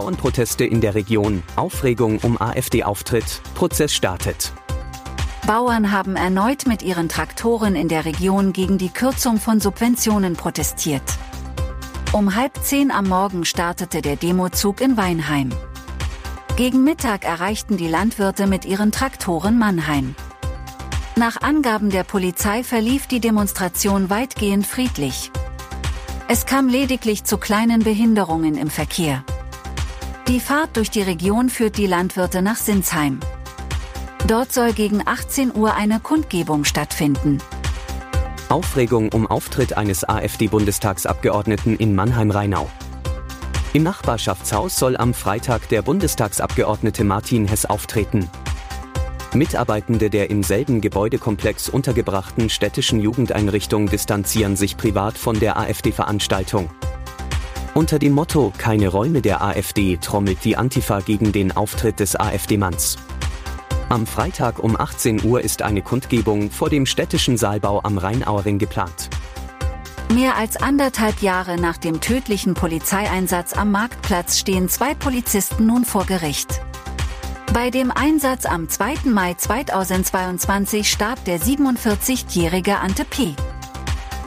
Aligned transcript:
Bauernproteste 0.00 0.64
in 0.64 0.80
der 0.80 0.94
Region, 0.94 1.42
Aufregung 1.56 2.20
um 2.22 2.40
AfD-Auftritt, 2.40 3.42
Prozess 3.54 3.92
startet. 3.92 4.50
Bauern 5.46 5.92
haben 5.92 6.16
erneut 6.16 6.66
mit 6.66 6.82
ihren 6.82 7.10
Traktoren 7.10 7.76
in 7.76 7.88
der 7.88 8.06
Region 8.06 8.54
gegen 8.54 8.78
die 8.78 8.88
Kürzung 8.88 9.38
von 9.38 9.60
Subventionen 9.60 10.36
protestiert. 10.36 11.02
Um 12.12 12.34
halb 12.34 12.56
zehn 12.62 12.90
am 12.90 13.08
Morgen 13.08 13.44
startete 13.44 14.00
der 14.00 14.16
Demozug 14.16 14.80
in 14.80 14.96
Weinheim. 14.96 15.50
Gegen 16.56 16.82
Mittag 16.82 17.26
erreichten 17.26 17.76
die 17.76 17.88
Landwirte 17.88 18.46
mit 18.46 18.64
ihren 18.64 18.92
Traktoren 18.92 19.58
Mannheim. 19.58 20.14
Nach 21.16 21.42
Angaben 21.42 21.90
der 21.90 22.04
Polizei 22.04 22.64
verlief 22.64 23.06
die 23.06 23.20
Demonstration 23.20 24.08
weitgehend 24.08 24.66
friedlich. 24.66 25.30
Es 26.26 26.46
kam 26.46 26.68
lediglich 26.68 27.24
zu 27.24 27.36
kleinen 27.36 27.82
Behinderungen 27.82 28.56
im 28.56 28.70
Verkehr. 28.70 29.24
Die 30.30 30.38
Fahrt 30.38 30.76
durch 30.76 30.90
die 30.92 31.02
Region 31.02 31.48
führt 31.48 31.76
die 31.76 31.88
Landwirte 31.88 32.40
nach 32.40 32.54
Sinsheim. 32.54 33.18
Dort 34.28 34.52
soll 34.52 34.72
gegen 34.72 35.02
18 35.04 35.52
Uhr 35.56 35.74
eine 35.74 35.98
Kundgebung 35.98 36.62
stattfinden. 36.62 37.38
Aufregung 38.48 39.10
um 39.12 39.26
Auftritt 39.26 39.76
eines 39.76 40.08
AfD-Bundestagsabgeordneten 40.08 41.76
in 41.76 41.96
Mannheim-Rheinau. 41.96 42.70
Im 43.72 43.82
Nachbarschaftshaus 43.82 44.76
soll 44.76 44.96
am 44.96 45.14
Freitag 45.14 45.68
der 45.68 45.82
Bundestagsabgeordnete 45.82 47.02
Martin 47.02 47.48
Hess 47.48 47.66
auftreten. 47.66 48.30
Mitarbeitende 49.34 50.10
der 50.10 50.30
im 50.30 50.44
selben 50.44 50.80
Gebäudekomplex 50.80 51.68
untergebrachten 51.68 52.50
städtischen 52.50 53.00
Jugendeinrichtung 53.00 53.88
distanzieren 53.88 54.54
sich 54.54 54.76
privat 54.76 55.18
von 55.18 55.40
der 55.40 55.56
AfD-Veranstaltung. 55.56 56.70
Unter 57.74 58.00
dem 58.00 58.12
Motto 58.12 58.52
Keine 58.58 58.88
Räume 58.88 59.22
der 59.22 59.42
AfD 59.42 59.96
trommelt 59.96 60.44
die 60.44 60.56
Antifa 60.56 61.00
gegen 61.00 61.30
den 61.30 61.56
Auftritt 61.56 62.00
des 62.00 62.18
AfD-Manns. 62.18 62.96
Am 63.88 64.06
Freitag 64.06 64.58
um 64.58 64.78
18 64.78 65.24
Uhr 65.24 65.40
ist 65.40 65.62
eine 65.62 65.80
Kundgebung 65.80 66.50
vor 66.50 66.68
dem 66.68 66.84
städtischen 66.84 67.36
Saalbau 67.36 67.80
am 67.84 67.98
Rheinauering 67.98 68.58
geplant. 68.58 69.08
Mehr 70.12 70.36
als 70.36 70.56
anderthalb 70.56 71.22
Jahre 71.22 71.60
nach 71.60 71.76
dem 71.76 72.00
tödlichen 72.00 72.54
Polizeieinsatz 72.54 73.52
am 73.52 73.70
Marktplatz 73.70 74.38
stehen 74.38 74.68
zwei 74.68 74.94
Polizisten 74.94 75.66
nun 75.66 75.84
vor 75.84 76.04
Gericht. 76.06 76.60
Bei 77.52 77.70
dem 77.70 77.92
Einsatz 77.92 78.46
am 78.46 78.68
2. 78.68 78.94
Mai 79.04 79.34
2022 79.34 80.90
starb 80.90 81.24
der 81.24 81.40
47-jährige 81.40 82.78
Ante 82.78 83.04
P. 83.04 83.34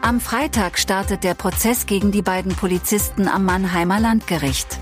Am 0.00 0.20
Freitag 0.20 0.78
startet 0.78 1.24
der 1.24 1.34
Prozess 1.34 1.84
gegen 1.84 2.12
die 2.12 2.22
beiden 2.22 2.54
Polizisten 2.54 3.26
am 3.26 3.44
Mannheimer 3.44 3.98
Landgericht. 3.98 4.78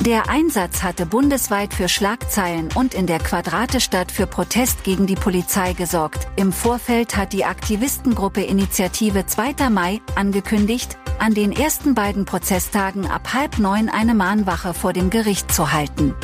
Der 0.00 0.28
Einsatz 0.28 0.82
hatte 0.82 1.06
bundesweit 1.06 1.74
für 1.74 1.88
Schlagzeilen 1.88 2.68
und 2.74 2.94
in 2.94 3.06
der 3.06 3.18
Quadratestadt 3.18 4.12
für 4.12 4.26
Protest 4.26 4.84
gegen 4.84 5.06
die 5.06 5.16
Polizei 5.16 5.72
gesorgt. 5.72 6.28
Im 6.36 6.52
Vorfeld 6.52 7.16
hat 7.16 7.32
die 7.32 7.44
Aktivistengruppe 7.46 8.42
Initiative 8.42 9.26
2. 9.26 9.70
Mai 9.70 10.00
angekündigt, 10.14 10.98
an 11.18 11.34
den 11.34 11.50
ersten 11.50 11.94
beiden 11.94 12.26
Prozesstagen 12.26 13.06
ab 13.06 13.32
halb 13.32 13.58
neun 13.58 13.88
eine 13.88 14.14
Mahnwache 14.14 14.72
vor 14.72 14.92
dem 14.92 15.10
Gericht 15.10 15.52
zu 15.52 15.72
halten. 15.72 16.14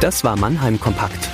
Das 0.00 0.22
war 0.22 0.36
Mannheim 0.36 0.78
Kompakt. 0.78 1.33